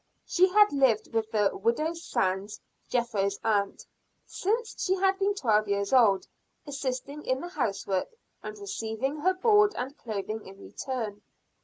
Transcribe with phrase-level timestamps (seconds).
[0.25, 2.59] She had lived with the Widow Sands,
[2.89, 3.85] Jethro's aunt,
[4.25, 6.25] since she had been twelve years old,
[6.65, 8.09] assisting in the housework,
[8.41, 11.21] and receiving her board and clothing in return.